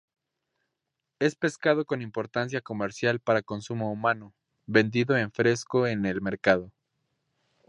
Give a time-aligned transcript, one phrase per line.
[1.19, 4.33] Es pescado con importancia comercial para consumo humano,
[4.65, 6.71] vendido en fresco en el mercado.